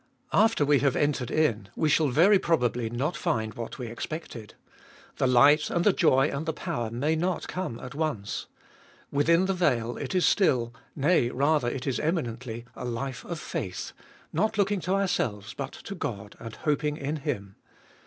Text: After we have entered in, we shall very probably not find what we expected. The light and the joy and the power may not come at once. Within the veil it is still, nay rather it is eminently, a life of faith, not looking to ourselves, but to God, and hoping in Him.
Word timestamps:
After 0.33 0.65
we 0.65 0.79
have 0.79 0.95
entered 0.95 1.29
in, 1.29 1.69
we 1.75 1.87
shall 1.87 2.07
very 2.07 2.39
probably 2.39 2.89
not 2.89 3.15
find 3.15 3.53
what 3.53 3.77
we 3.77 3.85
expected. 3.85 4.55
The 5.17 5.27
light 5.27 5.69
and 5.69 5.83
the 5.85 5.93
joy 5.93 6.27
and 6.35 6.47
the 6.47 6.53
power 6.53 6.89
may 6.89 7.15
not 7.15 7.47
come 7.47 7.79
at 7.79 7.93
once. 7.93 8.47
Within 9.11 9.45
the 9.45 9.53
veil 9.53 9.97
it 9.97 10.15
is 10.15 10.25
still, 10.25 10.73
nay 10.95 11.29
rather 11.29 11.69
it 11.69 11.85
is 11.85 11.99
eminently, 11.99 12.65
a 12.75 12.83
life 12.83 13.23
of 13.25 13.39
faith, 13.39 13.91
not 14.33 14.57
looking 14.57 14.79
to 14.79 14.95
ourselves, 14.95 15.53
but 15.53 15.73
to 15.73 15.93
God, 15.93 16.35
and 16.39 16.55
hoping 16.55 16.97
in 16.97 17.17
Him. 17.17 17.53